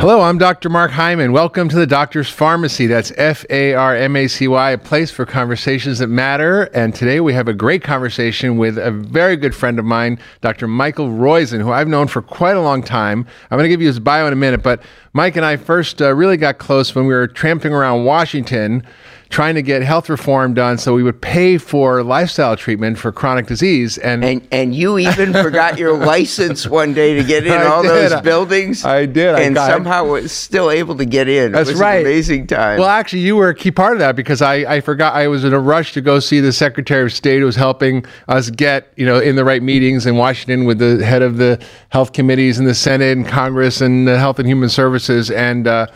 [0.00, 0.70] Hello, I'm Dr.
[0.70, 1.30] Mark Hyman.
[1.30, 2.88] Welcome to the Doctor's Farmacy.
[2.88, 6.62] That's F A R M A C Y, a place for conversations that matter.
[6.72, 10.66] And today we have a great conversation with a very good friend of mine, Dr.
[10.66, 13.26] Michael Roizen, who I've known for quite a long time.
[13.50, 14.82] I'm going to give you his bio in a minute, but
[15.12, 18.86] Mike and I first uh, really got close when we were tramping around Washington
[19.30, 23.46] trying to get health reform done so we would pay for lifestyle treatment for chronic
[23.46, 27.64] disease and and, and you even forgot your license one day to get in I
[27.66, 27.90] all did.
[27.90, 29.36] those buildings I did.
[29.36, 32.00] I and somehow was still able to get in That's it was right.
[32.00, 34.80] an amazing time Well, actually, you were a key part of that because I, I
[34.80, 37.56] forgot I was in a rush to go see the Secretary of State who was
[37.56, 41.36] helping us get you know in the right meetings in Washington with the head of
[41.36, 45.68] the health committees in the Senate and Congress and the Health and Human Services and
[45.68, 45.86] uh,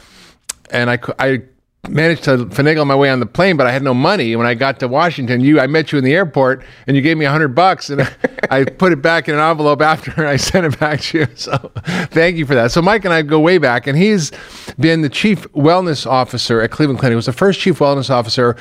[0.70, 1.42] and I I
[1.88, 4.36] managed to finagle my way on the plane, but I had no money.
[4.36, 7.16] When I got to Washington, you I met you in the airport and you gave
[7.16, 8.02] me a hundred bucks and
[8.50, 11.26] I put it back in an envelope after and I sent it back to you.
[11.44, 11.72] So
[12.10, 12.70] thank you for that.
[12.72, 14.32] So Mike and I go way back and he's
[14.78, 17.12] been the chief wellness officer at Cleveland Clinic.
[17.12, 18.56] He was the first chief wellness officer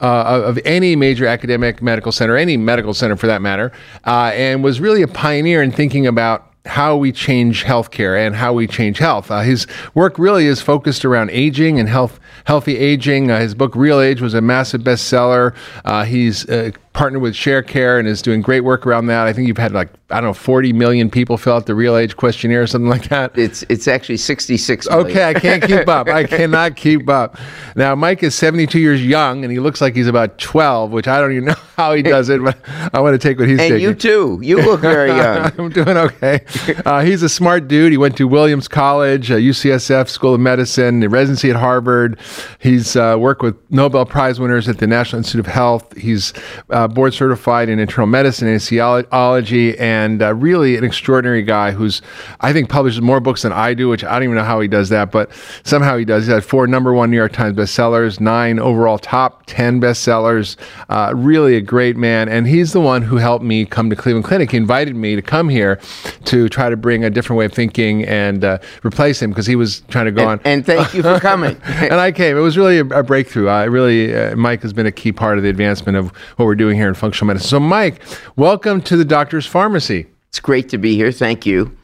[0.00, 3.72] uh, of any major academic medical center, any medical center for that matter,
[4.04, 8.52] uh, and was really a pioneer in thinking about how we change healthcare and how
[8.52, 9.30] we change health.
[9.30, 13.30] Uh, his work really is focused around aging and health, healthy aging.
[13.30, 15.54] Uh, his book Real Age was a massive bestseller.
[15.84, 19.28] Uh, he's uh, partnered with ShareCare and is doing great work around that.
[19.28, 21.96] I think you've had like I don't know 40 million people fill out the Real
[21.96, 23.38] Age questionnaire or something like that.
[23.38, 25.06] it's it's actually 66 million.
[25.06, 26.08] Okay, I can't keep up.
[26.08, 27.38] I cannot keep up.
[27.76, 31.20] Now, Mike is 72 years young, and he looks like he's about 12, which I
[31.20, 32.58] don't even know how he does it, but
[32.92, 33.80] I want to take what he's and taking.
[33.82, 36.40] you too you look very young I'm doing okay.
[36.84, 37.92] Uh, he's a smart dude.
[37.92, 42.18] He went to Williams College, uh, UCSF School of Medicine, a residency at Harvard.
[42.58, 45.96] He's uh, worked with Nobel Prize winners at the National Institute of Health.
[45.96, 46.32] He's
[46.70, 52.02] uh, board certified in internal medicine and anesthesiology, and uh, really an extraordinary guy who's,
[52.40, 54.68] I think, publishes more books than I do, which I don't even know how he
[54.68, 55.30] does that, but
[55.64, 56.24] somehow he does.
[56.24, 60.56] He's had four number one New York Times bestsellers, nine overall top 10 bestsellers.
[60.88, 62.28] Uh, really a great man.
[62.28, 64.50] And he's the one who helped me come to Cleveland Clinic.
[64.50, 65.80] He invited me to come here
[66.26, 69.56] to try to bring a different way of thinking and uh, replace him because he
[69.56, 70.40] was trying to go on.
[70.44, 72.36] and thank you for coming and I came.
[72.36, 73.48] It was really a, a breakthrough.
[73.48, 76.54] I really, uh, Mike has been a key part of the advancement of what we're
[76.54, 77.48] doing here in functional medicine.
[77.48, 78.02] So, Mike,
[78.36, 80.06] welcome to the Doctor's Farmacy.
[80.28, 81.76] it's great to be here thank you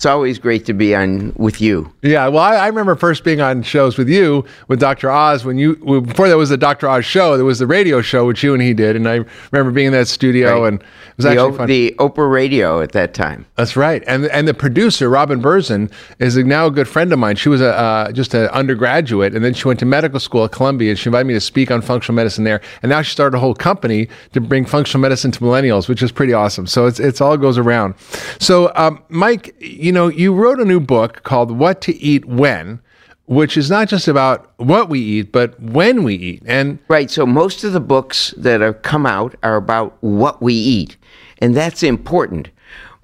[0.00, 3.42] it's always great to be on with you Yeah, well, I, I remember first being
[3.42, 5.10] on shows with you with Dr.
[5.10, 6.88] Oz when you before there was the Dr.
[6.88, 9.20] Oz show, there was the radio show which you and he did, and I
[9.52, 10.68] remember being in that studio Right.
[10.72, 10.86] and it
[11.18, 11.68] was the, actually O- fun.
[11.68, 16.34] the Oprah radio at that time That's right, and and the producer Robin Berzin is
[16.38, 17.36] now a good friend of mine.
[17.36, 20.52] She was a uh, just an undergraduate, and then she went to medical school at
[20.52, 22.62] Columbia, and she invited me to speak on functional medicine there.
[22.82, 26.10] And now she started a whole company to bring functional medicine to millennials, which is
[26.10, 26.66] pretty awesome.
[26.66, 27.96] So it's it's all goes around.
[28.38, 32.80] So um, Mike, you know, you wrote a new book called "What to Eat When."
[33.26, 36.42] Which is not just about what we eat, but when we eat.
[36.46, 37.08] And Right.
[37.08, 40.96] So most of the books that have come out are about what we eat,
[41.38, 42.48] and that's important.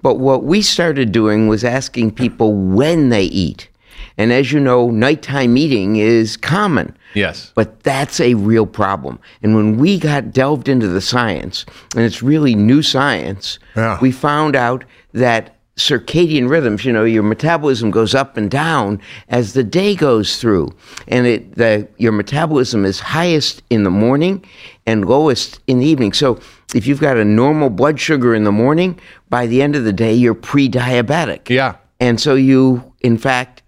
[0.01, 3.69] But what we started doing was asking people when they eat.
[4.17, 6.95] And as you know, nighttime eating is common.
[7.13, 9.19] yes, But that's a real problem.
[9.41, 11.65] And when we got delved into the science,
[11.95, 13.97] and it's really new science, Yeah.
[14.01, 14.83] we found out
[15.13, 18.99] that circadian rhythms, you know, your metabolism goes up and down
[19.29, 20.73] as the day goes through.
[21.07, 24.43] And it the your metabolism is highest in the morning
[24.85, 26.13] and lowest in the evening.
[26.13, 26.39] So
[26.75, 28.99] if you've got a normal blood sugar in the morning,
[29.29, 31.49] by the end of the day you're pre-diabetic.
[31.49, 33.63] yeah, And so you in fact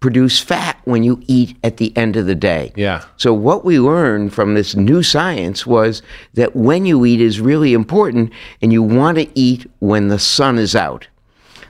[0.00, 2.72] produce fat when you eat at the end of the day.
[2.76, 3.04] yeah.
[3.16, 6.02] So what we learned from this new science was
[6.34, 8.32] that when you eat is really important
[8.62, 11.08] and you want to eat when the sun is out.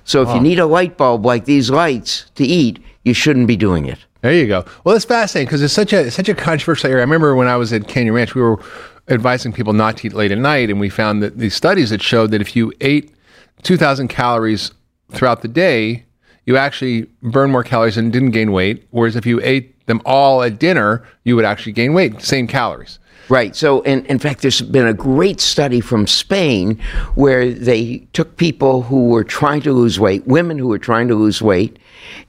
[0.08, 3.56] So if you need a light bulb like these lights to eat, you shouldn't be
[3.56, 3.98] doing it.
[4.22, 4.64] There you go.
[4.82, 7.02] Well, it's fascinating because it's such a such a controversial area.
[7.02, 8.58] I remember when I was at Canyon Ranch, we were
[9.08, 12.02] advising people not to eat late at night, and we found that these studies that
[12.02, 13.14] showed that if you ate
[13.64, 14.72] 2,000 calories
[15.12, 16.04] throughout the day,
[16.46, 18.86] you actually burn more calories and didn't gain weight.
[18.90, 22.98] Whereas if you ate them all at dinner, you would actually gain weight, same calories.
[23.28, 23.54] Right.
[23.54, 26.78] So, in, in fact, there's been a great study from Spain
[27.14, 31.14] where they took people who were trying to lose weight, women who were trying to
[31.14, 31.78] lose weight,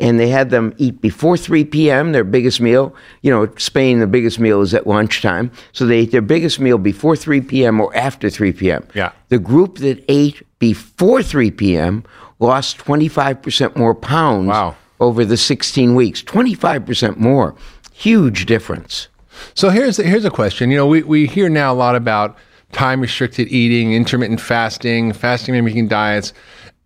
[0.01, 2.93] and they had them eat before 3 p.m., their biggest meal.
[3.21, 5.51] You know, Spain, the biggest meal is at lunchtime.
[5.71, 7.79] So they ate their biggest meal before 3 p.m.
[7.79, 8.85] or after 3 p.m.
[8.93, 9.11] Yeah.
[9.29, 12.03] The group that ate before 3 p.m.
[12.39, 14.75] lost 25% more pounds Wow.
[14.99, 16.21] over the 16 weeks.
[16.23, 17.55] 25% more.
[17.93, 19.07] Huge difference.
[19.53, 20.71] So here's here's a question.
[20.71, 22.37] You know, we, we hear now a lot about
[22.71, 26.33] time restricted eating, intermittent fasting, fasting mimicking diets,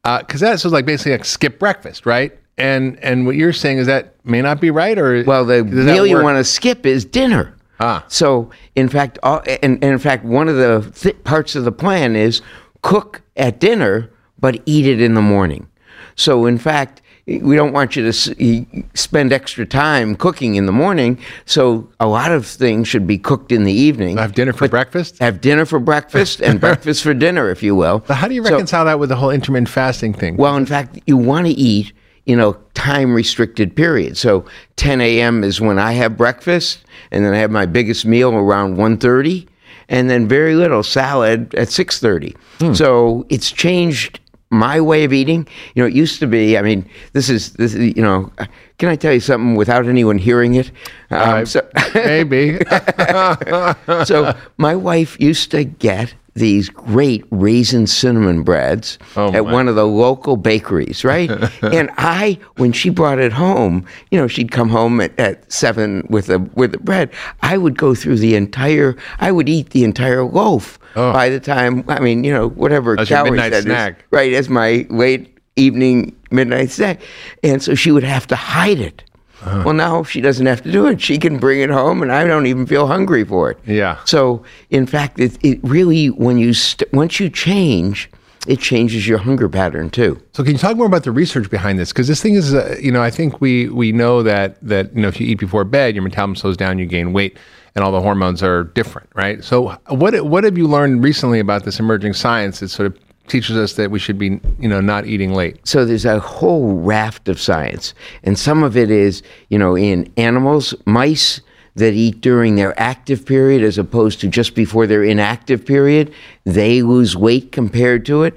[0.04, 2.38] because that's sort like basically like skip breakfast, right?
[2.58, 6.06] and and what you're saying is that may not be right, or Well, the meal
[6.06, 7.56] you want to skip is dinner.
[7.80, 8.06] Ah.
[8.08, 11.72] So, in fact, all, and, and in fact, one of the th- parts of the
[11.72, 12.42] plan is
[12.82, 15.68] cook at dinner, but eat it in the morning.
[16.16, 21.18] So, in fact, we don't want you to spend extra time cooking in the morning.
[21.46, 24.18] So, a lot of things should be cooked in the evening.
[24.18, 25.20] have dinner for breakfast.
[25.20, 28.00] Have dinner for breakfast and breakfast for dinner, if you will.
[28.06, 30.36] But how do you So- reconcile that with the whole intermittent fasting thing?
[30.38, 31.94] well, in fact, you want to eat
[32.25, 34.16] in a time restricted period.
[34.18, 34.46] So
[34.78, 35.44] 10 a.m.
[35.44, 36.80] is when I have breakfast,
[37.12, 39.48] and then I have my biggest meal around 1.30,
[39.90, 42.36] and then very little salad at 6.30.
[42.60, 42.74] Hmm.
[42.74, 44.20] So it's changed
[44.54, 45.48] my way of eating.
[45.76, 48.32] You know, it used to be, I mean, this is, this is, you know,
[48.78, 50.72] can I tell you something without anyone hearing it?
[51.12, 51.60] Um, Uh, so,
[51.96, 52.60] Maybe.
[54.06, 59.54] so my wife used to get these great raisin cinnamon breads Oh, at my.
[59.54, 61.30] one of the local bakeries, right?
[61.62, 66.08] and I, when she brought it home, you know, she'd come home at, at seven
[66.10, 67.12] with a with the bread.
[67.44, 68.96] I would go through the entire.
[69.20, 71.12] I would eat the entire loaf Oh.
[71.14, 71.84] by the time.
[71.88, 74.06] I mean, you know, whatever As calories midnight that is, snack.
[74.12, 74.34] right?
[74.34, 77.00] As my late evening midnight snack,
[77.44, 79.04] and so she would have to hide it.
[79.44, 79.63] Uh-huh.
[79.66, 81.01] Well, now she doesn't have to do it.
[81.01, 83.60] She can bring it home, and I don't even feel hungry for it.
[83.66, 84.00] Yeah.
[84.06, 88.10] So, in fact, it, it really when you st- once you change,
[88.48, 90.22] it changes your hunger pattern too.
[90.34, 91.92] So can you talk more about the research behind this?
[91.92, 95.01] Because this thing is, uh, you know, I think we we know that that you
[95.01, 97.38] know if you eat before bed, your metabolism slows down, you gain weight,
[97.75, 99.44] and all the hormones are different, right?
[99.44, 102.98] So what what have you learned recently about this emerging science that sort of
[103.28, 105.60] teaches us that we should be, you know, not eating late?
[105.68, 107.94] So there's a whole raft of science,
[108.24, 111.42] and some of it is, you know, in animals, mice
[111.75, 116.84] that eat during their active period as opposed to just before their inactive period, they
[116.84, 118.36] lose weight compared to it.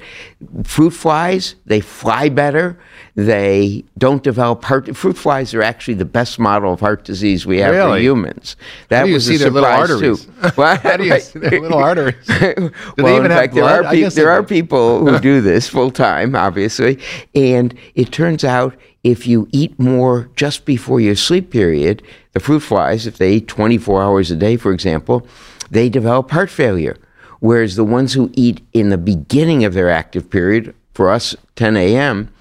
[0.65, 2.79] Fruit flies, they fly better.
[3.15, 4.95] They don't develop heart.
[4.97, 8.57] Fruit flies are actually the best model of heart disease we have for humans.
[8.89, 10.25] That do you was see a their little arteries?
[10.25, 10.33] too.
[10.55, 10.81] What?
[10.83, 12.27] How do you see their little arteries?
[12.27, 13.85] Do they well, even in have fact, there blood?
[13.87, 16.99] are guess there are people who do this full time, obviously,
[17.35, 22.61] and it turns out if you eat more just before your sleep period, the fruit
[22.61, 25.25] flies, if they eat 24 hours a day, for example,
[25.71, 26.97] they develop heart failure.
[27.39, 31.77] Whereas the ones who eat in the beginning of their active period, for us, 10
[31.77, 32.33] a.m.,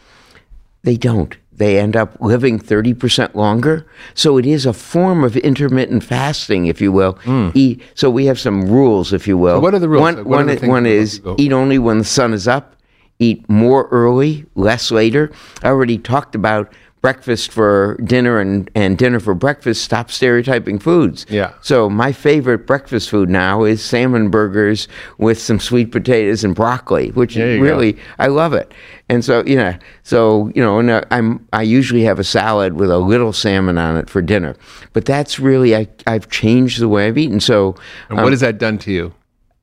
[0.82, 1.38] they don't.
[1.52, 3.86] They end up living 30% longer.
[4.16, 7.14] So it is a form of intermittent fasting, if you will.
[7.54, 9.58] Eat, so we have some rules, if you will.
[9.58, 9.62] Hmm.
[9.62, 10.02] what are the rules?
[10.02, 12.75] One, What one, one is eat only when the sun is up,
[13.20, 15.32] eat more early, less later.
[15.64, 16.74] I already talked about
[17.06, 19.84] breakfast for dinner and, and dinner for breakfast.
[19.84, 21.24] Stop stereotyping foods.
[21.30, 21.54] Yeah.
[21.62, 24.88] So my favorite breakfast food now is salmon burgers
[25.20, 27.62] with some sweet potatoes and broccoli, which you go.
[27.62, 28.74] really I love it.
[29.08, 32.74] And so you know, so you know, and uh, I'm I usually have a salad
[32.74, 34.56] with a little salmon on it for dinner.
[34.94, 37.40] But that's really I I've changed the way I've eaten.
[37.40, 37.76] So
[38.10, 39.14] And what has that done to you?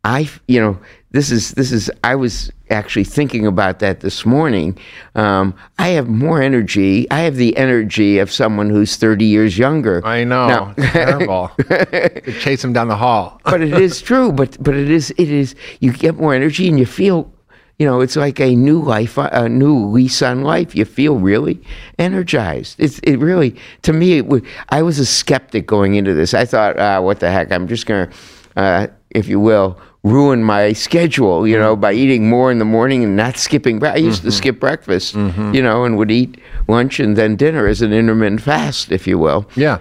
[0.05, 0.79] I, you know,
[1.13, 1.91] this is this is.
[2.03, 4.79] I was actually thinking about that this morning.
[5.15, 7.07] Um, I have more energy.
[7.11, 10.05] I have the energy of someone who's thirty years younger.
[10.07, 11.51] I know, Now- terrible.
[12.41, 13.41] chase him down the hall.
[13.45, 14.33] but it is true.
[14.33, 15.55] But but it is it is.
[15.81, 17.31] You get more energy and you feel.
[17.79, 20.77] You know, it's like a new life, a new lease on life.
[20.77, 21.61] You feel really
[21.99, 22.77] energized.
[22.79, 24.19] It's it really to me.
[24.19, 26.33] It would, I was a skeptic going into this.
[26.35, 27.51] I thought, ah, what the heck?
[27.51, 28.09] I'm just gonna,
[28.57, 31.47] uh, if you will, ruin my schedule.
[31.47, 32.03] You know, by mm-hmm.
[32.03, 33.79] eating more in the morning and not skipping.
[33.79, 34.37] bre- I used to mm-hmm.
[34.37, 35.15] skip breakfast.
[35.15, 35.55] Mm-hmm.
[35.55, 39.19] You know, and would eat lunch and then dinner as an intermittent fast, if you
[39.19, 39.79] will Yeah.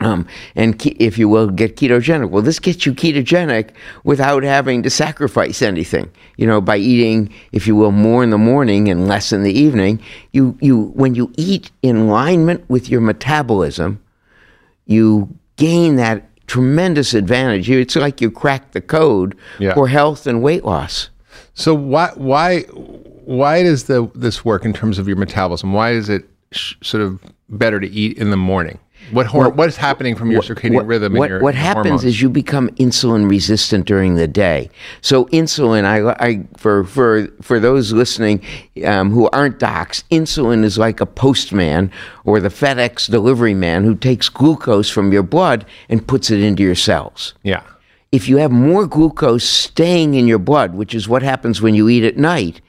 [0.00, 2.30] um, and ke- if you will get ketogenic.
[2.30, 3.70] Well, this gets you ketogenic
[4.04, 6.10] without having to sacrifice anything.
[6.36, 9.52] You know, by eating, if you will, more in the morning and less in the
[9.52, 10.00] evening.
[10.32, 14.00] You you when you eat in alignment with your metabolism,
[14.86, 17.70] you gain that tremendous advantage.
[17.70, 19.72] It's like you crack the code Yeah.
[19.74, 21.08] for health and weight loss.
[21.54, 22.62] So why why
[23.24, 25.72] why does the this work in terms of your metabolism?
[25.72, 28.78] Why is it sh- sort of better to eat in the morning?
[29.10, 31.14] What hor- what is happening from your circadian what, rhythm?
[31.14, 32.04] What, your, what happens hormones?
[32.04, 34.70] is you become insulin resistant during the day.
[35.00, 38.44] So insulin, I, I for for for those listening
[38.84, 41.90] um, who aren't docs, insulin is like a postman
[42.24, 46.62] or the FedEx delivery man who takes glucose from your blood and puts it into
[46.62, 47.62] your cells yeah.
[48.12, 51.88] if you have more glucose staying in your blood, which is what happens when you
[51.88, 52.60] eat at night,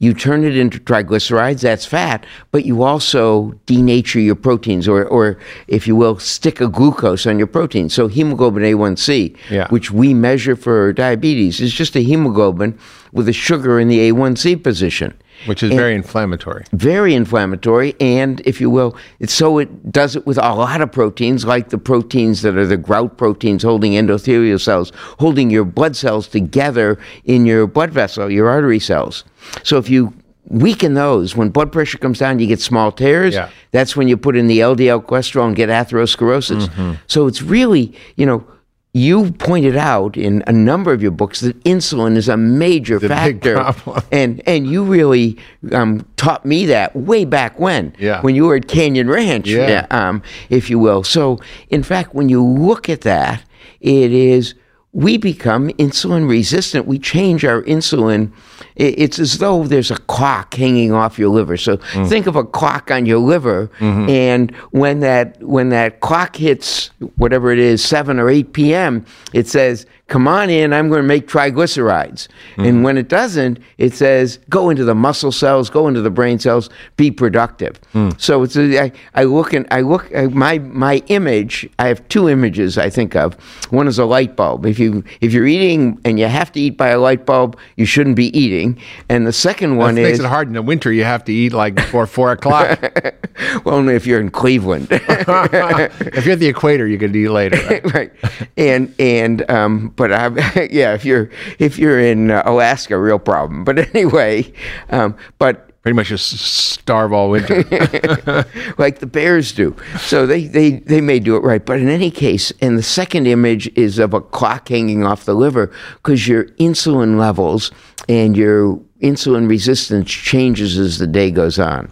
[0.00, 5.38] you turn it into triglycerides, that's fat, but you also denature your proteins, or, or
[5.68, 7.90] if you will, stick a glucose on your protein.
[7.90, 9.68] So hemoglobin A1C, Yeah.
[9.68, 12.78] which we measure for diabetes, is just a hemoglobin
[13.12, 15.12] with a sugar in the A1C position.
[15.46, 16.64] Which is very inflammatory.
[16.72, 20.90] very inflammatory and if you will it's so it does it with a lot of
[20.92, 25.96] proteins like the proteins that are the grout proteins holding endothelial cells holding your blood
[25.96, 29.24] cells together in your blood vessel your artery cells
[29.62, 30.12] so if you
[30.48, 33.48] weaken those when blood pressure comes down you get small tears Yeah.
[33.70, 36.92] that's when you put in the ldl cholesterol and get atherosclerosis Mm-hmm.
[37.06, 38.44] so it's really you know
[38.92, 43.08] you pointed out in a number of your books that insulin is a major big
[43.08, 43.72] factor
[44.12, 45.38] and and you really
[45.72, 48.20] um, taught me that way back when Yeah.
[48.22, 49.86] when you were at Canyon Ranch Yeah.
[49.92, 53.44] um, if you will so in fact when you look at that
[53.80, 54.54] it is
[54.92, 58.32] we become insulin resistant we change our insulin
[58.74, 62.08] it's as though there's a clock hanging off your liver so Mm.
[62.08, 64.08] think of a clock on your liver Mm-hmm.
[64.10, 69.46] and when that when that clock hits whatever it is 7 or 8 p.m it
[69.46, 72.64] says come on in i'm going to make triglycerides Mm-hmm.
[72.64, 76.38] and when it doesn't it says go into the muscle cells go into the brain
[76.38, 78.20] cells be productive Mm.
[78.20, 82.06] so it's a, I, I look and i look uh, my my image i have
[82.08, 83.34] two images i think of
[83.70, 86.76] one is a light bulb if you if you're eating and you have to eat
[86.76, 90.28] by a light bulb you shouldn't be eating and the second one makes is it
[90.28, 90.92] hard in the winter.
[90.92, 92.78] You have to eat like before four o'clock.
[93.64, 97.56] well only if you're in cleveland if you're at the equator, you could eat later.
[97.68, 97.94] right?
[97.94, 98.12] right
[98.56, 103.64] and and um but i yeah if you're if you're in uh, alaska real problem
[103.64, 104.52] but anyway
[104.90, 107.64] um but Pretty much just starve all winter.
[108.76, 109.74] like the bears do.
[109.98, 111.64] So they, they, they may do it right.
[111.64, 115.32] But in any case, and the second image is of a clock hanging off the
[115.32, 117.72] liver because your insulin levels
[118.10, 121.90] and your insulin resistance changes as the day goes on.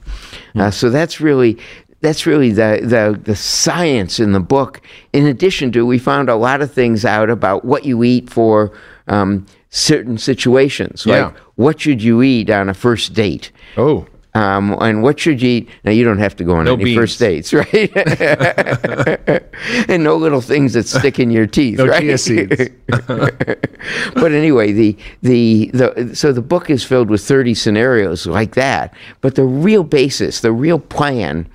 [0.55, 1.57] Uh, so that's really
[2.01, 4.81] that's really the, the the science in the book.
[5.13, 8.73] In addition to, we found a lot of things out about what you eat for
[9.09, 11.07] um, certain situations.
[11.07, 11.33] Like Yeah.
[11.57, 13.51] what should you eat on a first date?
[13.77, 15.69] oh, Um, and what should you eat?
[15.85, 16.99] Now, you don't have to go on No any beans.
[16.99, 17.91] first dates, right?
[19.89, 22.01] and no little things that stick in your teeth, No right?
[22.03, 22.69] chia seeds.
[23.07, 28.95] but anyway, the, the, the, so the book is filled with 30 scenarios like that.
[29.21, 31.49] But the real basis, the real plan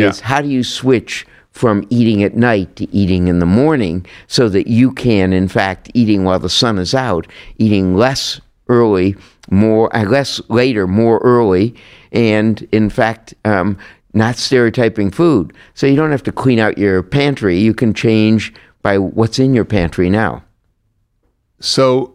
[0.00, 0.26] is Yeah.
[0.26, 4.66] how do you switch from eating at night to eating in the morning so that
[4.66, 7.26] you can, in fact, eating while the sun is out,
[7.58, 9.16] eating less early,
[9.50, 11.74] more, uh, less later, more early,
[12.12, 13.78] and in fact, um,
[14.12, 15.52] not stereotyping food.
[15.74, 17.58] So you don't have to clean out your pantry.
[17.58, 20.42] You can change by what's in your pantry now.
[21.60, 22.14] So,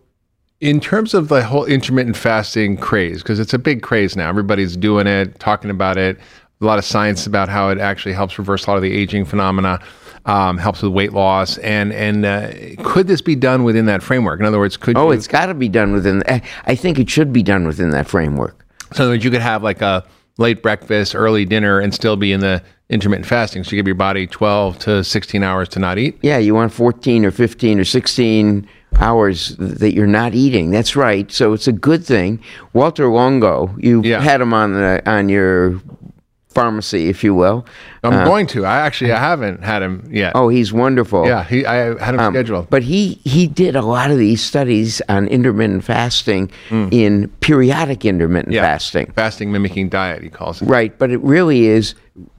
[0.59, 4.77] in terms of the whole intermittent fasting craze, because it's a big craze now, everybody's
[4.77, 6.19] doing it, talking about it.
[6.61, 9.25] A lot of science about how it actually helps reverse a lot of the aging
[9.25, 9.79] phenomena,
[10.27, 12.51] um, helps with weight loss, and and uh,
[12.83, 14.39] could this be done within that framework?
[14.39, 16.21] In other words, could Oh, you, it's got to be done within.
[16.27, 18.63] I- I think it should be done within that framework.
[18.93, 20.05] so in other words, you could have like a
[20.37, 23.63] late breakfast, early dinner, and still be in the intermittent fasting.
[23.63, 26.19] So you give your body twelve to sixteen hours to not eat.
[26.21, 30.69] Yeah, you want 14 or 15 or 16 hours that you're not eating.
[30.69, 31.31] That's right.
[31.31, 32.39] So it's a good thing.
[32.73, 34.19] Walter Longo, you Yeah.
[34.21, 35.81] had him on the on your
[36.53, 37.65] pharmacy, if you will.
[38.03, 38.65] I'm uh, going to.
[38.65, 40.33] I actually I haven't had him yet.
[40.35, 41.25] Oh, he's wonderful.
[41.25, 42.69] yeah, he, I had him um, scheduled.
[42.69, 46.89] But he he did a lot of these studies on intermittent fasting hmm.
[46.91, 48.53] in periodic intermittent.
[48.53, 48.61] Yeah.
[48.61, 49.11] fasting.
[49.13, 50.65] Fasting mimicking diet, he calls it.
[50.65, 51.95] Right, but it really is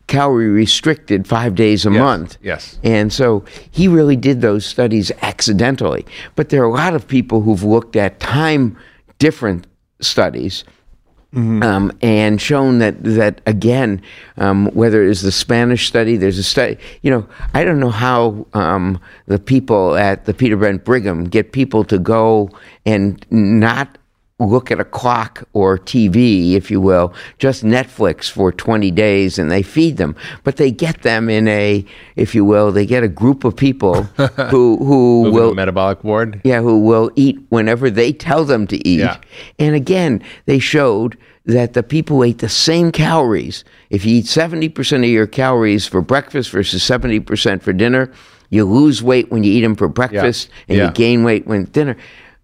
[0.09, 2.37] calorie restricted five days a month.
[2.43, 2.79] yes.
[2.83, 6.05] And so he really did those studies accidentally.
[6.35, 8.77] But there are a lot of people who've looked at time
[9.19, 9.67] different
[10.01, 10.65] studies.
[11.35, 14.03] Um, and shown that that again,
[14.37, 16.77] um, whether it's the Spanish study, there's a study.
[17.01, 21.53] You know, I don't know how um, the people at the Peter Bent Brigham get
[21.53, 22.51] people to go
[22.85, 23.97] and not
[24.51, 29.51] look at a clock or TV, if you will, just Netflix for 20 days and
[29.51, 30.15] they feed them.
[30.45, 31.85] But they get them in a,
[32.17, 34.03] if you will, they get a group of people
[34.51, 36.41] who, who will a metabolic ward.
[36.45, 39.01] yeah, who will eat whenever they tell them to eat.
[39.01, 39.19] Yeah.
[39.59, 44.99] And again, they showed that the people ate the same calories, if you eat 70%
[44.99, 48.13] of your calories for breakfast versus 70% for dinner,
[48.51, 50.87] you lose weight when you eat them for breakfast and Yeah.
[50.87, 51.97] you gain weight when dinner.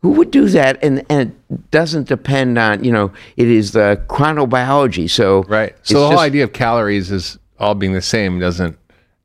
[0.03, 0.79] Who would do that?
[0.83, 5.11] And, and it doesn't depend on, you know, it is the chronobiology.
[5.11, 5.75] So, Right.
[5.83, 8.79] So the whole just- idea of calories is all being the same doesn't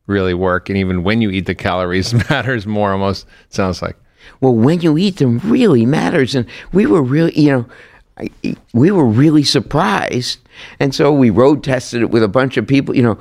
[0.07, 0.69] really work.
[0.69, 3.95] And even when you eat the calories matters more almost sounds like.
[4.41, 6.33] Well, when you eat them really matters.
[6.33, 7.65] And we were really, you know,
[8.17, 8.29] I,
[8.73, 10.39] we were really surprised.
[10.79, 12.95] And so we road tested it with a bunch of people.
[12.95, 13.17] You know,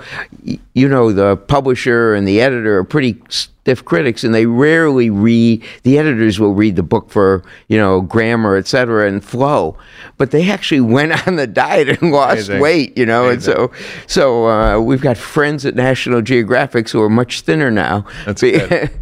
[0.74, 5.64] you know, the publisher and the editor are pretty stiff critics, and they rarely read.
[5.82, 9.78] The editors will read the book for you know grammar, et cetera, and flow,
[10.18, 12.60] but they actually went on the diet and lost Amazing.
[12.60, 12.98] weight.
[12.98, 13.54] You know, Amazing.
[13.54, 13.72] and so
[14.06, 18.04] so uh, we've got friends at National Geographic who are much thinner now.
[18.26, 18.90] That's good.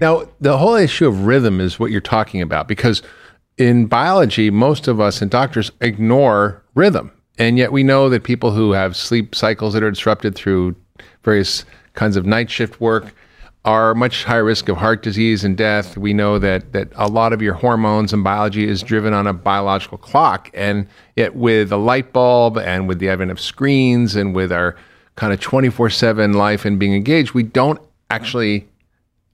[0.00, 3.02] Now, the whole issue of rhythm is what you're talking about because
[3.58, 7.12] in biology, most of us and doctors ignore rhythm.
[7.38, 10.76] And yet we know that people who have sleep cycles that are disrupted through
[11.22, 13.14] various kinds of night shift work
[13.64, 15.96] are much higher risk of heart disease and death.
[15.96, 19.32] We know that that a lot of your hormones and biology is driven on a
[19.32, 20.50] biological clock.
[20.52, 24.74] And yet with a light bulb and with the advent of screens and with our
[25.14, 27.80] kind of 24/7 life and being engaged, we don't
[28.10, 28.68] actually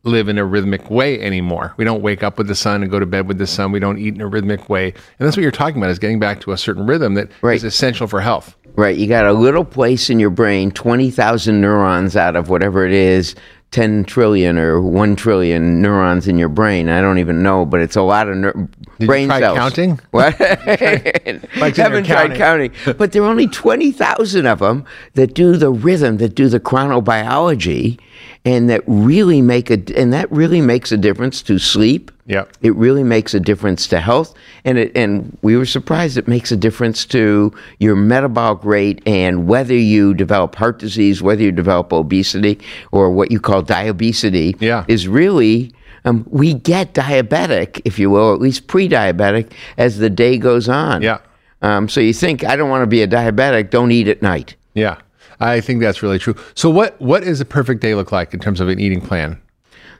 [0.09, 1.75] live in a rhythmic way anymore.
[1.77, 3.71] We don't wake up with the sun and go to bed with the sun.
[3.73, 4.87] We don't eat in a rhythmic way.
[5.19, 7.35] And that's what you're talking about is getting back to a certain rhythm that is
[7.43, 7.62] Right.
[7.62, 8.57] essential for health.
[8.77, 8.97] Right.
[8.97, 13.35] You got a little place in your brain, 20,000 neurons out of whatever it is,
[13.71, 16.88] 10 trillion or 1 trillion neurons in your brain.
[16.88, 18.69] I don't even know, but it's a lot of
[19.00, 19.59] neur- brain try cells.
[19.59, 20.00] counting?
[20.11, 20.38] What?
[20.40, 22.73] Like Haven't tried counting.
[22.97, 27.99] But there are only 20,000 of them that do the rhythm, that do the chronobiology,
[28.45, 32.11] and that really make a, and that really makes a difference to sleep.
[32.26, 32.57] Yep.
[32.61, 36.52] It really makes a difference to health, and it, and we were surprised it makes
[36.52, 41.90] a difference to your metabolic rate and whether you develop heart disease, whether you develop
[41.93, 42.59] obesity,
[42.93, 44.57] or what you call diabesity.
[44.61, 44.85] Yeah.
[44.88, 45.73] is really
[46.05, 51.02] um, we get diabetic, if you will, at least pre-diabetic, as the day goes on.
[51.02, 51.19] Yeah.
[51.62, 53.71] Um, so you think I don't want to be a diabetic?
[53.71, 54.57] Don't eat at night.
[54.75, 54.99] Yeah.
[55.40, 56.35] I think that's really true.
[56.55, 59.40] So what what does a perfect day look like in terms of an eating plan?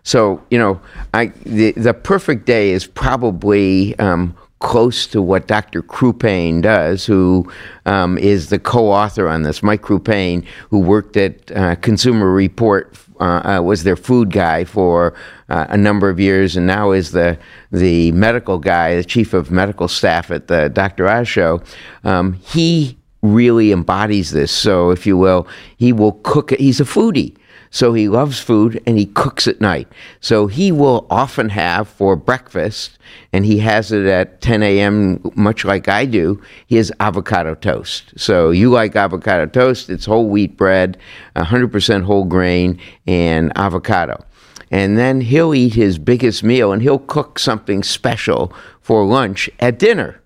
[0.03, 0.81] So you know,
[1.15, 5.83] I the the perfect day is probably um, close to what Dr.
[5.83, 7.51] Crupain does, who
[7.87, 9.63] um, is the co-author on this.
[9.63, 15.15] Mike Crupain, who worked at uh, Consumer Report, uh, uh, was their food guy for
[15.49, 17.39] uh, a number of years, and now is the
[17.73, 21.09] the medical guy, the chief of medical staff at the Dr.
[21.09, 21.61] Oz show.
[22.05, 24.53] Um, he really embodies this.
[24.53, 25.47] So, if you will,
[25.77, 26.51] he will cook.
[26.51, 27.38] He's a foodie.
[27.71, 29.89] So he loves food and he cooks at night.
[30.21, 32.99] So he will often have for breakfast,
[33.33, 38.13] and he has it at 10 a.m., much like I do, his avocado toast.
[38.17, 40.99] So you like avocado toast, it's whole wheat bread,
[41.37, 44.25] 100% whole grain, and avocado.
[44.71, 49.79] And then he'll eat his biggest meal and he'll cook something special for lunch at
[49.79, 50.21] dinner.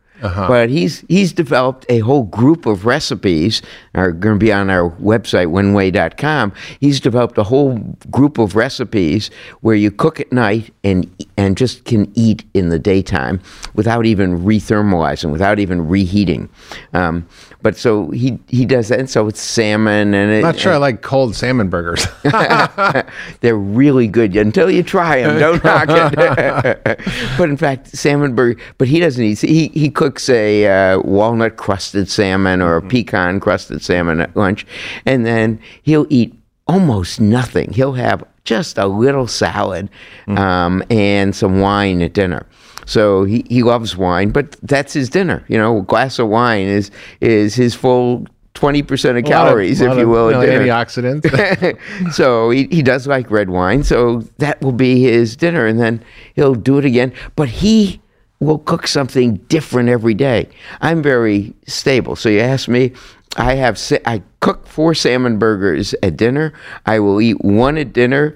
[0.49, 3.61] But he's he's developed a whole group of recipes
[3.95, 6.53] are going to be on our website winway.com.
[6.81, 7.79] He's developed a whole
[8.11, 9.31] group of recipes
[9.61, 13.41] where you cook at night and and just can eat in the daytime
[13.75, 16.49] without even rethermalizing, without even reheating.
[16.93, 17.27] Um,
[17.63, 20.77] but so he he does that, and so it's salmon and it, Not sure I
[20.79, 22.05] like cold salmon burgers.
[23.41, 25.39] they're really good until you try them.
[25.39, 27.01] Don't knock it.
[27.39, 28.61] but in fact, salmon burger.
[28.79, 29.41] But he doesn't eat.
[29.41, 34.67] He he cooks a uh, walnut crusted salmon or a pecan crusted salmon at lunch,
[35.07, 36.35] and then he'll eat
[36.67, 37.73] almost nothing.
[37.73, 39.89] He'll have just a little salad
[40.27, 42.47] um, and some wine at dinner.
[42.87, 45.45] So he, he loves wine, but that's his dinner.
[45.49, 46.91] You know, a glass of wine is
[47.21, 50.47] is his full twenty percent of lot of- calories, if you of, will, at know,
[50.47, 50.65] dinner.
[50.67, 52.13] antioxidants.
[52.13, 56.03] so he, he does like red wine, so that will be his dinner, and then
[56.35, 57.13] he'll do it again.
[57.37, 58.01] But he
[58.41, 60.49] will cook something different every day.
[60.81, 62.17] I'm very stable.
[62.17, 62.93] So you ask me,
[63.37, 66.53] I have I cook four salmon burgers at dinner.
[66.85, 68.35] I will eat one at dinner.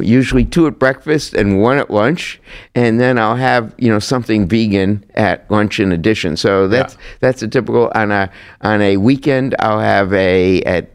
[0.00, 2.40] Usually two at breakfast and one at lunch,
[2.74, 6.36] and then I'll have you know something vegan at lunch in addition.
[6.36, 8.30] So that's that's a typical on a
[8.62, 9.54] on a weekend.
[9.58, 10.90] I'll have a at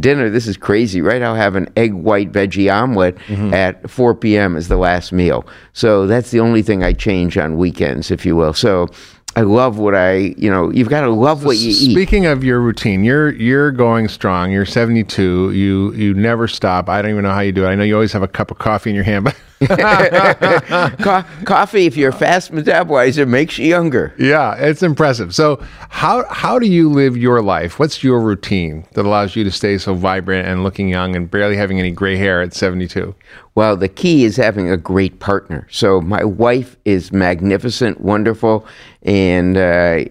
[0.00, 0.30] dinner.
[0.30, 1.22] This is crazy, right?
[1.22, 3.54] I'll have an egg white veggie omelet mm-hmm.
[3.54, 4.56] at 4 p.m.
[4.56, 5.46] as the last meal.
[5.72, 8.54] So that's the only thing I change on weekends, if you will.
[8.54, 8.88] So
[9.36, 11.92] I love what I, you know, you've got to love what you eat.
[11.92, 14.50] Speaking of your routine, you're you're going strong.
[14.50, 15.52] You're 72.
[15.52, 16.88] You you never stop.
[16.88, 17.68] I don't even know how you do it.
[17.68, 21.86] I know you always have a cup of coffee in your hand, but Co- coffee,
[21.86, 24.14] if you're a fast metabolizer, makes you younger.
[24.18, 25.34] yeah, it's impressive.
[25.34, 27.78] So how how do you live your life?
[27.78, 31.56] What's your routine that allows you to stay so vibrant and looking young and barely
[31.56, 33.14] having any gray hair at 72?
[33.54, 35.66] Well, the key is having a great partner.
[35.70, 38.66] So my wife is magnificent, wonderful,
[39.02, 40.04] and uh,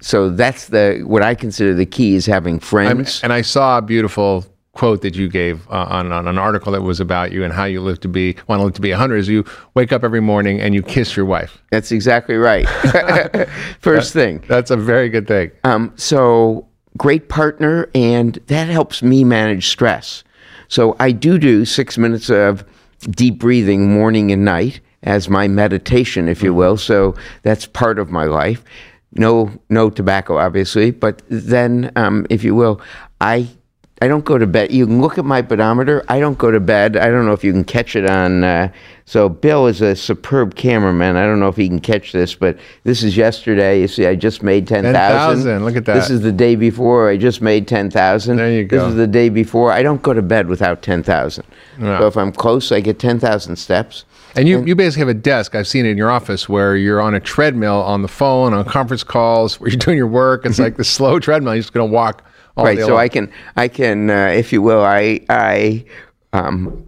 [0.00, 3.20] so that's the what I consider the key is having I'm, friends.
[3.22, 6.82] and I saw a beautiful quote that you gave uh, on, on an article that
[6.82, 9.16] was about you and how you live to be want to live to be 100
[9.16, 11.60] is you wake up every morning and you kiss your wife.
[11.70, 12.68] That's exactly right.
[13.80, 14.44] First thing.
[14.46, 15.50] That's a very good thing.
[15.64, 20.24] Um, so great partner, and that helps me manage stress.
[20.68, 22.64] So I do do six minutes of
[23.10, 26.76] deep breathing morning and night as my meditation, if you will.
[26.76, 28.64] So that's part of my life.
[29.12, 32.80] No, no tobacco, obviously, but then, um, if you will,
[33.20, 33.48] I
[34.00, 34.70] I don't go to bed.
[34.70, 36.04] You can look at my pedometer.
[36.08, 36.96] I don't go to bed.
[36.96, 38.44] I don't know if you can catch it on.
[38.44, 38.72] Uh,
[39.06, 41.16] so Bill is a superb cameraman.
[41.16, 43.80] I don't know if he can catch this, but this is yesterday.
[43.80, 45.44] You see, I just made ten thousand.
[45.46, 45.64] 10,000.
[45.64, 45.94] Look at that.
[45.94, 47.08] This is the day before.
[47.08, 48.36] I just made ten thousand.
[48.36, 48.84] There you go.
[48.84, 49.72] This is the day before.
[49.72, 51.44] I don't go to bed without ten thousand.
[51.80, 51.98] Yeah.
[51.98, 54.04] So if I'm close, I get ten thousand steps.
[54.36, 55.54] And you, you basically have a desk.
[55.56, 58.64] I've seen it in your office where you're on a treadmill on the phone, on
[58.66, 60.46] conference calls, where you're doing your work.
[60.46, 61.54] It's like the slow treadmill.
[61.54, 62.27] You're just going to walk
[62.64, 62.98] right so long.
[62.98, 65.84] i can i can uh, if you will i i
[66.32, 66.86] um,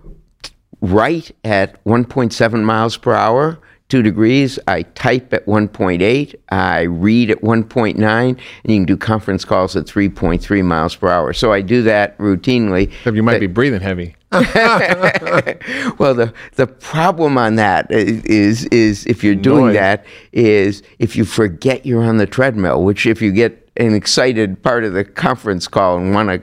[0.80, 7.40] write at 1.7 miles per hour two degrees i type at 1.8 i read at
[7.40, 11.82] 1.9 and you can do conference calls at 3.3 miles per hour so i do
[11.82, 14.16] that routinely Except you might be breathing heavy.
[14.32, 19.74] well, the the problem on that is is, is if you're doing Noise.
[19.74, 24.62] that is if you forget you're on the treadmill, which if you get an excited
[24.62, 26.42] part of the conference call and want to,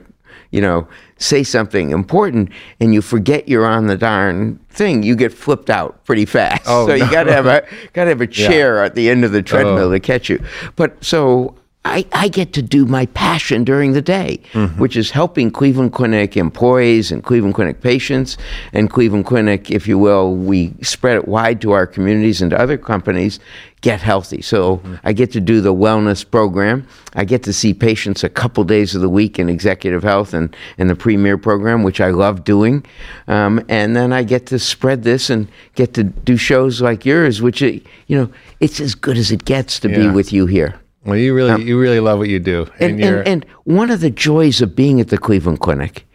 [0.50, 0.88] you know,
[1.18, 6.04] say something important and you forget you're on the darn thing, you get flipped out
[6.04, 6.62] pretty fast.
[6.66, 9.24] Oh, so you got to have a got to have a chair at the end
[9.24, 9.92] of the treadmill oh.
[9.92, 10.42] to catch you.
[10.76, 11.54] But so
[11.88, 14.40] I, I get to do my passion during the day,
[14.78, 18.36] which is helping Cleveland Clinic employees and Cleveland Clinic patients.
[18.72, 22.60] And Cleveland Clinic, if you will, we spread it wide to our communities and to
[22.60, 23.40] other companies,
[23.80, 24.42] get healthy.
[24.42, 26.86] So I get to do the wellness program.
[27.14, 30.54] I get to see patients a couple days of the week in executive health and,
[30.78, 32.84] and the premier program, which I love doing.
[33.28, 37.40] Um, and then I get to spread this and get to do shows like yours,
[37.40, 40.74] which, you know, it's as good as it gets to be with you here.
[41.04, 43.90] Well, you really um, you really love what you do, and, And, and, and one
[43.90, 46.06] of the joys of being at the Cleveland Clinic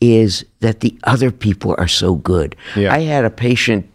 [0.00, 2.56] is that the other people are so good.
[2.76, 2.92] Yeah.
[2.92, 3.88] I had a patient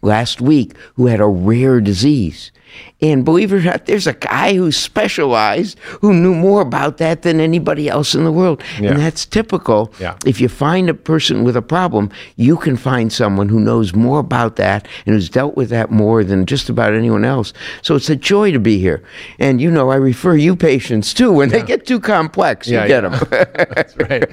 [0.00, 2.50] last week who had a rare disease.
[3.00, 7.22] And believe it or not, there's a guy who specialized who knew more about that
[7.22, 8.62] than anybody else in the world.
[8.80, 8.90] Yeah.
[8.90, 9.92] And that's typical.
[10.00, 10.16] Yeah.
[10.24, 14.20] If you find a person with a problem, you can find someone who knows more
[14.20, 17.52] about that and who's dealt with that more than just about anyone else.
[17.82, 19.02] So it's a joy to be here.
[19.38, 21.30] And you know, I refer you patients too.
[21.32, 23.08] When they get too complex, Yeah, you get yeah.
[23.10, 23.28] them.
[23.74, 24.30] That's right.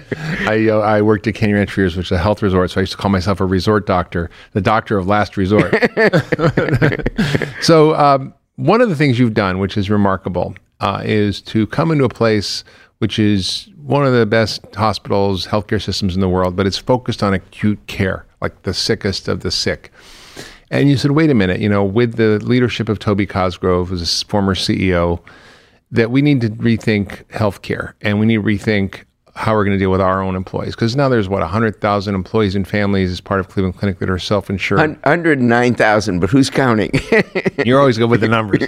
[0.48, 2.72] I uh, I worked at Canyon Ranch for years, which is a health resort.
[2.72, 5.74] So I used to call myself a resort doctor, the doctor of last resort.
[7.62, 8.31] so um,
[8.62, 12.10] one of the things you've done, which is remarkable, uh, is to come into a
[12.10, 12.64] place
[13.00, 17.24] which is one of the best hospitals, healthcare systems in the world, but it's focused
[17.24, 19.92] on acute care, like the sickest of the sick.
[20.70, 24.22] And you said, wait a minute, you know, with the leadership of Toby Cosgrove, who's
[24.22, 25.20] a former CEO,
[25.90, 29.80] that we need to rethink healthcare and we need to rethink how we're going to
[29.80, 30.76] deal with our own employees.
[30.76, 34.20] Because now there's what, 100,000 employees and families as part of Cleveland Clinic that are
[34.20, 34.80] self insured.
[34.80, 36.92] 109,000, but who's counting?
[37.66, 38.68] You're always good with the numbers.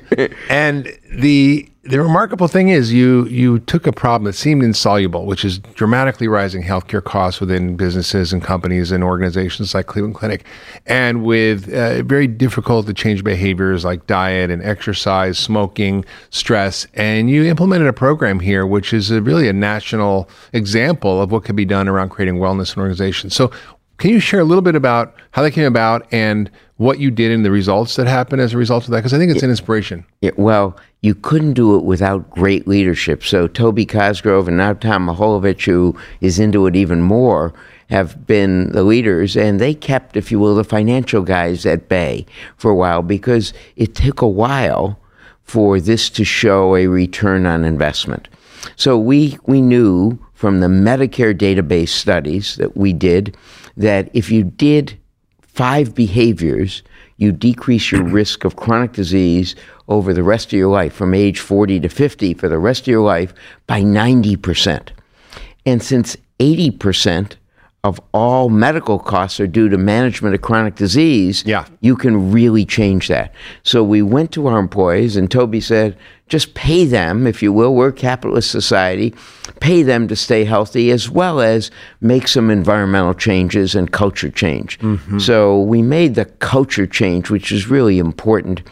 [0.50, 5.44] and the the remarkable thing is you you took a problem that seemed insoluble, which
[5.44, 10.46] is dramatically rising healthcare costs within businesses and companies and organizations like Cleveland Clinic,
[10.86, 17.30] and with uh, very difficult to change behaviors like diet and exercise, smoking, stress, and
[17.30, 21.58] you implemented a program here which is a, really a national example of what could
[21.58, 23.36] be done around creating wellness in organizations.
[23.36, 23.52] So
[23.98, 27.32] can you share a little bit about how that came about and what you did
[27.32, 28.98] and the results that happened as a result of that?
[28.98, 30.06] Because I think it's an inspiration.
[30.22, 33.24] Yeah, well, you couldn't do it without great leadership.
[33.24, 37.54] So Toby Cosgrove and now Tom Mihaljevic, who is into it even more,
[37.90, 42.26] have been the leaders, and they kept, if you will, the financial guys at bay
[42.58, 45.00] for a while because it took a while
[45.44, 48.30] for this to show a return on investment.
[48.76, 53.38] So we we knew from the Medicare database studies that we did
[53.78, 55.00] that if you did
[55.40, 56.84] five behaviors,
[57.16, 59.56] you decrease your risk of chronic disease
[59.88, 62.88] over the rest of your life, from age 40 to 50, for the rest of
[62.88, 63.34] your life,
[63.68, 64.90] by 90%.
[65.66, 67.38] And since 80%
[67.86, 71.64] of all medical costs are due to management of chronic disease, Yeah.
[71.80, 73.34] you can really change that.
[73.64, 75.96] So we went to our employees, and Toby said,
[76.30, 79.14] just pay them, if you will, we're a capitalist society,
[79.60, 81.70] pay them to stay healthy as well as
[82.02, 84.80] make some environmental changes and culture change.
[85.20, 88.64] So we made the culture change, which is really important.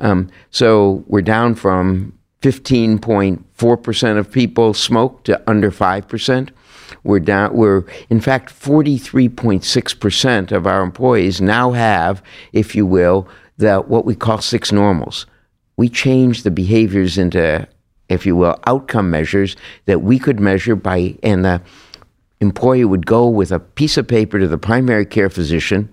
[0.00, 6.50] Um, so we're down from 15.4% of people smoke to under 5%.
[7.02, 7.54] we're down.
[7.54, 14.04] We're in fact 43.6 percent of our employees now have, if you will, the what
[14.04, 15.26] we call six normals.
[15.76, 17.66] We changed the behaviors into,
[18.08, 19.56] if you will, outcome measures
[19.86, 21.60] that we could measure by, and the
[22.40, 25.88] employee would go with a piece of paper to the primary care physician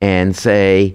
[0.00, 0.94] and say,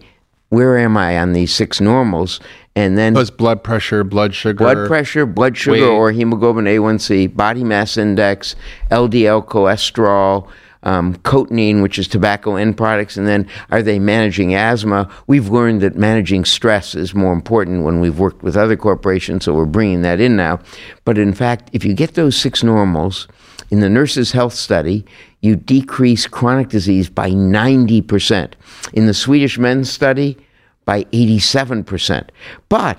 [0.49, 2.39] "Where am I on these six normals?"
[2.75, 5.83] And then Was blood pressure, blood sugar, blood pressure, blood sugar, weight.
[5.83, 8.55] or hemoglobin A1C, body mass index,
[8.89, 10.47] LDL cholesterol,
[10.83, 15.09] um, cotinine, which is tobacco end products, and then are they managing asthma?
[15.27, 19.53] We've learned that managing stress is more important when we've worked with other corporations, so
[19.53, 20.59] we're bringing that in now.
[21.05, 23.27] But in fact, if you get those six normals
[23.71, 25.05] in the nurses' health study,
[25.41, 28.53] you decrease chronic disease by 90%.
[28.93, 30.37] In the Swedish men's study,
[30.85, 32.29] by 87%.
[32.69, 32.97] But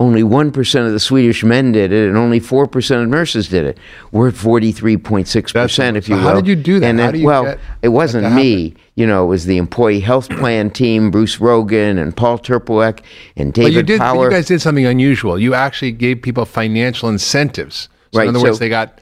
[0.00, 3.78] only 1% of the Swedish men did it, and only 4% of nurses did it.
[4.10, 6.22] We're at 43.6%, if you will.
[6.22, 6.86] how did you do that?
[6.86, 8.74] And then- do well, it wasn't me.
[8.96, 13.00] You know, it was the employee health plan team, Bruce Rogen and Paul Terpeluk
[13.36, 13.98] and David But you did.
[13.98, 15.38] but You guys did something unusual.
[15.38, 17.88] You actually gave people financial incentives.
[18.12, 18.98] So Right, In other so- words, they got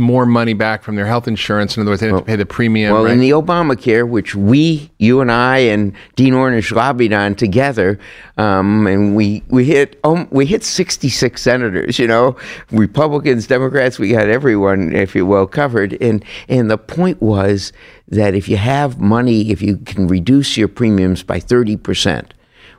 [0.00, 1.76] more money back from their health insurance.
[1.76, 2.92] In other words, they didn't have to pay the premium.
[2.92, 3.12] Well, right?
[3.12, 7.98] in the Obamacare, which we, you and I, and Dean Ornish lobbied on together,
[8.38, 11.98] um, and we we hit um, we hit 66 senators.
[11.98, 12.36] You know,
[12.72, 15.96] Republicans, Democrats, we got everyone, if you will, covered.
[16.02, 17.72] And and the point was
[18.08, 22.34] that if you have money, if you can reduce your premiums by 30 percent.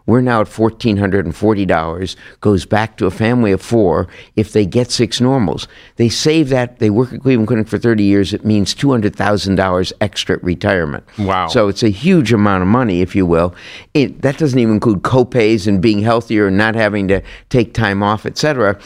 [0.06, 2.16] We're now at fourteen hundred and forty dollars.
[2.40, 5.68] Goes back to a family of four if they get six normals.
[5.96, 6.80] They save that.
[6.80, 8.34] They work at Cleveland Clinic for thirty years.
[8.34, 11.04] It means two hundred thousand dollars extra at retirement.
[11.20, 11.48] Wow.
[11.48, 13.54] So it's a huge amount of money, if you will.
[13.94, 18.02] It, that doesn't even include copays and being healthier and not having to take time
[18.02, 18.80] off, etc.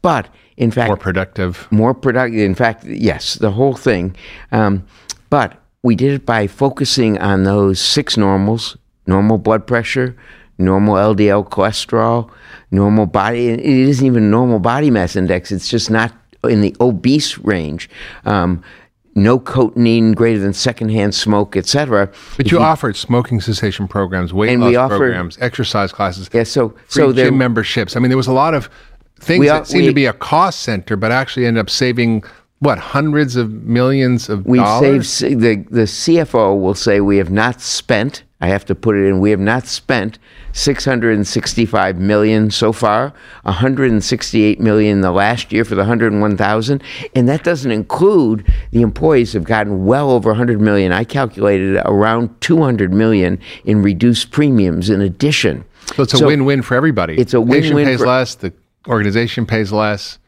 [0.00, 1.68] But in fact, more productive.
[1.70, 2.40] more productive.
[2.40, 4.16] In fact, yes, the whole thing.
[4.52, 4.84] Um,
[5.30, 10.16] but we did it by focusing on those six normals: normal blood pressure,
[10.62, 12.30] normal LDL cholesterol,
[12.70, 13.48] normal body.
[13.48, 15.52] It isn't even normal body mass index.
[15.52, 16.12] It's just not
[16.44, 17.88] in the obese range.
[18.24, 18.62] Um,
[19.14, 22.10] no cotinine greater than secondhand smoke, etc.
[22.38, 26.78] But you offered smoking cessation programs, weight loss offered- programs, exercise classes, Yeah, so free
[26.88, 27.94] so there, gym memberships.
[27.94, 28.70] I mean, there was a lot of
[29.20, 32.24] things We that seemed we- to be a cost center, but actually ended up saving
[32.62, 35.08] what hundreds of millions of We've dollars.
[35.08, 38.22] saved the the CFO will say we have not spent.
[38.40, 39.20] I have to put it in.
[39.20, 40.18] We have not spent
[40.52, 43.12] 665 million so far.
[43.44, 46.82] 168 million the last year for the 101,000,
[47.14, 50.92] and that doesn't include the employees have gotten well over 100 million.
[50.92, 55.64] I calculated around 200 million in reduced premiums in addition.
[55.94, 57.18] so it's a win-win for everybody.
[57.18, 58.34] It's a Patient win-win pays for- less.
[58.36, 58.52] The
[58.88, 60.18] organization pays less.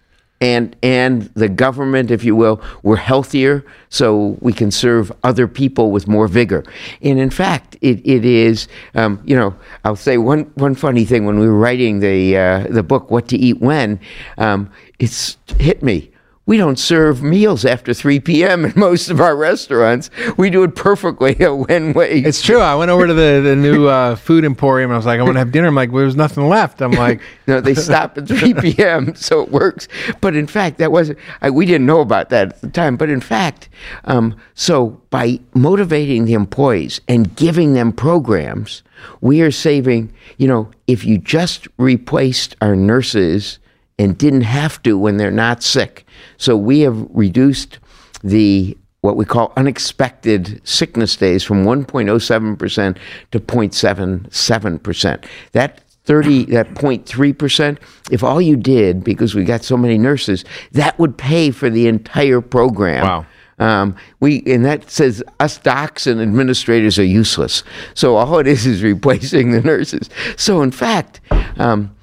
[0.44, 5.90] And and the government, if you will, we're healthier, so we can serve other people
[5.90, 6.62] with more vigor.
[7.00, 11.24] And in fact, it, it is, um, you know, I'll say one one funny thing
[11.24, 13.98] when we were writing the uh, the book, What to Eat When,
[14.36, 16.10] um, it's hit me.
[16.46, 18.66] We don't serve meals after 3 p.m.
[18.66, 20.10] in most of our restaurants.
[20.36, 22.18] We do it perfectly at when way.
[22.18, 22.60] It's true.
[22.60, 24.90] I went over to the, the new uh, food emporium.
[24.90, 25.68] And I was like, I want to have dinner.
[25.68, 26.82] I'm like, well, there's nothing left.
[26.82, 29.88] I'm like, No, they stop at 3 p.m., so it works.
[30.20, 32.96] But in fact, that wasn't, I, we didn't know about that at the time.
[32.96, 33.68] But in fact,
[34.04, 38.82] um, so by motivating the employees and giving them programs,
[39.20, 43.58] we are saving, you know, if you just replaced our nurses
[43.98, 46.04] and didn't have to when they're not sick.
[46.36, 47.78] So we have reduced
[48.22, 52.96] the what we call unexpected sickness days from 1.07%
[53.32, 55.24] to 0.77%.
[55.52, 57.78] That 30 that 0.3%
[58.10, 61.86] if all you did because we got so many nurses that would pay for the
[61.88, 63.26] entire program Wow.
[63.58, 67.62] um, we and that says us docs and administrators are useless.
[67.94, 70.10] So all it is is replacing the nurses.
[70.36, 71.20] So in fact,
[71.56, 71.93] um,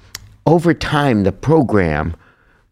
[0.46, 2.16] over time, the program.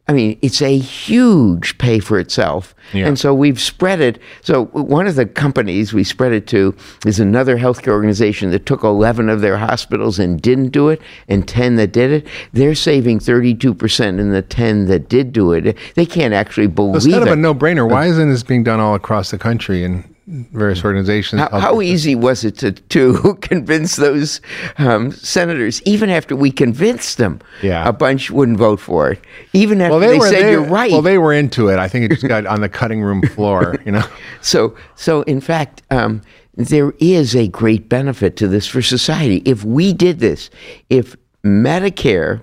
[0.08, 2.74] I mean, it's a huge pay for itself.
[2.92, 3.06] Yeah.
[3.06, 4.20] And so we've spread it.
[4.42, 6.74] So one of the companies we spread it to
[7.06, 11.46] is another healthcare organization that took 11 of their hospitals and didn't do it, and
[11.46, 12.26] 10 that did it.
[12.52, 15.76] They're saving 32% in the 10 that did do it.
[15.94, 16.96] They can't actually believe it.
[16.96, 17.32] it's kind of it.
[17.34, 17.88] a no-brainer.
[17.88, 21.40] Why uh, isn't this being done all across the country in various organizations?
[21.40, 24.40] How, how easy was it to, to convince those
[24.78, 25.82] um, senators?
[25.82, 27.88] Even after we convinced them, Yeah.
[27.88, 29.20] a bunch wouldn't vote for it.
[29.52, 30.28] Even after well, they, they, were.
[30.28, 30.90] said they, you're right.
[30.92, 31.78] Well, they were into it.
[31.78, 33.76] I think it just got on the cutting room floor.
[33.86, 34.04] You know.
[34.40, 36.20] so, so in fact, um,
[36.54, 39.42] there is a great benefit to this for society.
[39.44, 40.50] If we did this,
[40.90, 42.42] if Medicare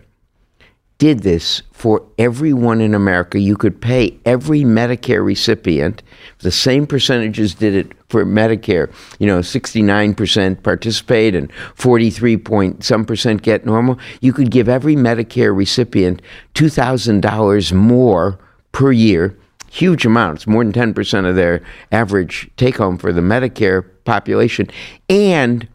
[0.98, 6.02] did this for everyone in America, you could pay every Medicare recipient
[6.40, 8.92] the same percentages did it for Medicare.
[9.20, 14.00] You know, 69% participate and 43 point some percent get normal.
[14.22, 16.22] You could give every Medicare recipient
[16.56, 18.40] $2,000 more
[18.72, 19.38] per year.
[19.70, 24.70] Huge amounts, more than 10% of their average take home for the Medicare population,
[25.10, 25.68] and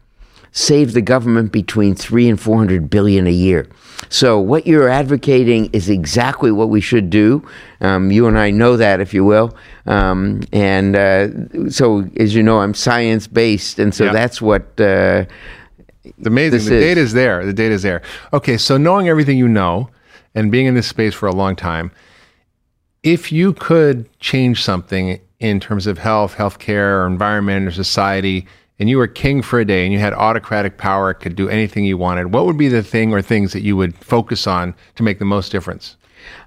[0.53, 3.67] save the government between three and 400 billion a year.
[4.09, 7.45] So what you're advocating is exactly what we should do.
[7.81, 9.55] Um, you and I know that, if you will.
[9.87, 14.13] Um, and uh, so, as you know, I'm science based, and so Yeah.
[14.13, 14.61] that's what.
[14.79, 15.25] Uh,
[16.05, 16.51] It's amazing.
[16.59, 17.45] This the is- data is there.
[17.45, 18.01] The data is there.
[18.33, 19.89] Okay, so knowing everything you know
[20.35, 21.91] and being in this space for a long time,
[23.03, 28.45] if you could change something in terms of health, healthcare, or environment, or society,
[28.79, 31.85] and you were king for a day and you had autocratic power, could do anything
[31.85, 35.03] you wanted, what would be the thing or things that you would focus on to
[35.03, 35.95] make the most difference?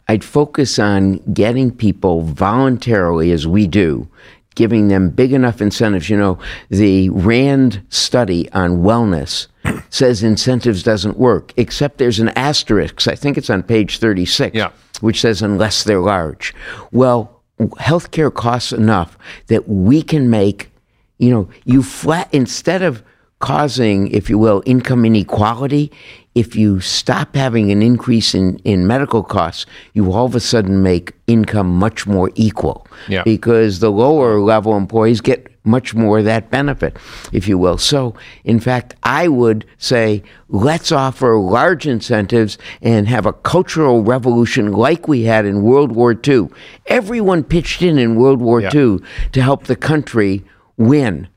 [0.09, 4.09] I'd focus on getting people voluntarily, as we do,
[4.55, 6.09] giving them big enough incentives.
[6.09, 6.39] You know,
[6.71, 9.49] the RAND study on wellness
[9.91, 13.07] says incentives doesn't work, except there's an asterisk.
[13.09, 14.71] I think it's on page 36, Yeah.
[15.01, 16.55] which says unless they're large.
[16.91, 20.71] Well, healthcare costs enough that we can make,
[21.19, 23.03] you know, you flat, instead of
[23.39, 25.93] causing, if you will, income inequality,
[26.35, 30.83] if you stop having an increase in, in medical costs, you all of a sudden
[30.83, 32.87] make income much more equal.
[33.09, 33.23] Yeah.
[33.25, 36.97] Because the lower level employees get much more of that benefit,
[37.33, 37.77] if you will.
[37.79, 44.73] So, in fact, I would say let's offer large incentives and have a cultural revolution
[44.73, 46.49] like we had in World War II.
[46.87, 48.71] Everyone pitched in in World War Yeah.
[48.75, 48.99] II
[49.33, 50.45] to help the country
[50.77, 51.29] win.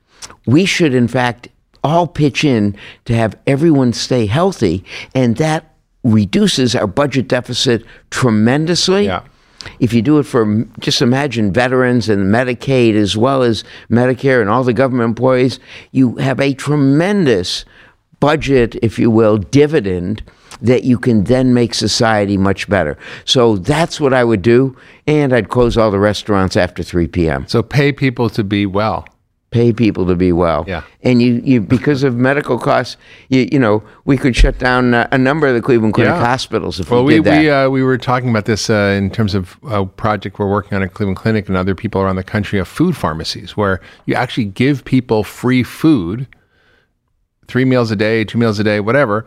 [0.46, 1.48] We should, in fact,
[1.82, 2.76] all pitch in
[3.06, 9.06] to have everyone stay healthy, and that reduces our budget deficit tremendously.
[9.06, 9.22] Yeah.
[9.78, 14.48] If you do it for just imagine veterans and Medicaid as well as Medicare and
[14.48, 15.60] all the government employees,
[15.92, 17.66] you have a tremendous
[18.20, 20.22] budget, if you will, dividend
[20.62, 22.98] that you can then make society much better.
[23.24, 24.76] So that's what I would do,
[25.06, 29.06] and I'd close all the restaurants after 3 p.m So pay people to be well.
[29.50, 30.64] Pay people to be well.
[30.68, 30.82] Yeah.
[31.02, 32.96] And you, you because of medical costs,
[33.30, 36.24] you, you know, we could shut down uh, a number of the Cleveland Clinic Yeah.
[36.24, 37.30] hospitals if Well, we we did that.
[37.32, 40.48] Well we, uh, we were talking about this uh, in terms of a project we're
[40.48, 43.80] working on at Cleveland Clinic and other people around the country of food pharmacies, where
[44.06, 46.28] you actually give people free food,
[47.48, 49.24] three meals a day, two meals a day, whatever,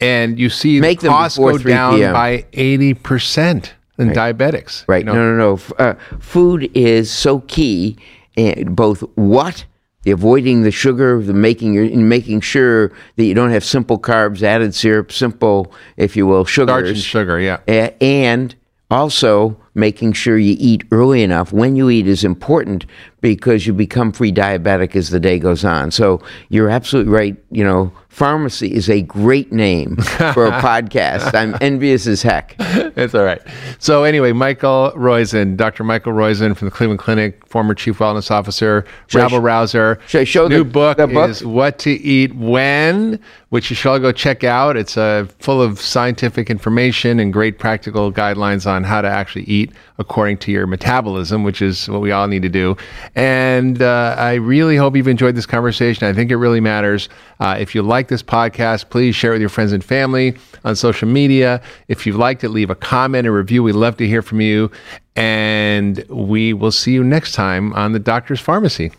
[0.00, 2.12] and you see Make the costs go down p.m..
[2.12, 4.84] by eighty percent in diabetics.
[4.86, 5.00] right.
[5.00, 5.14] you know?
[5.14, 5.74] No, no, no.
[5.84, 7.96] Uh, food is so key,
[8.38, 9.66] and both what
[10.02, 14.42] the avoiding the sugar, the making your, making sure that you don't have simple carbs,
[14.42, 17.90] added syrup, simple, if you will, sugars, Starch and sugar, yeah.
[18.00, 18.54] And
[18.90, 21.52] also making sure you eat early enough.
[21.52, 22.86] When you eat is important
[23.20, 25.90] because you become pre diabetic as the day goes on.
[25.90, 27.36] So you're absolutely right.
[27.50, 31.34] You know, farmacy is a great name for a podcast.
[31.34, 32.56] I'm envious as heck.
[32.58, 33.40] it's all right.
[33.78, 35.84] So anyway, Michael Roizen, Dr.
[35.84, 40.00] Michael Roizen from the Cleveland Clinic, former chief wellness officer, Should rabble sh- rouser.
[40.08, 41.30] should I show New the- book, the book?
[41.30, 44.76] is What to Eat When, which you should all go check out.
[44.76, 49.72] It's uh, full of scientific information and great practical guidelines on how to actually eat
[49.98, 52.76] according to your metabolism, which is what we all need to do.
[53.14, 56.06] And uh, I really hope you've enjoyed this conversation.
[56.06, 57.08] I think it really matters.
[57.40, 60.76] Uh, if you like this podcast, please share it with your friends and family on
[60.76, 61.62] social media.
[61.88, 63.62] If you've liked it, leave a comment and review.
[63.62, 64.70] We'd love to hear from you.
[65.16, 68.92] And we will see you next time on the Doctor's Farmacy.